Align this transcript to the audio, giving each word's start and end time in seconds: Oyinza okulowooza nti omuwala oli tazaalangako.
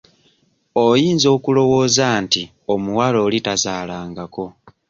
Oyinza 0.85 1.27
okulowooza 1.35 2.05
nti 2.23 2.41
omuwala 2.73 3.17
oli 3.25 3.39
tazaalangako. 3.45 4.45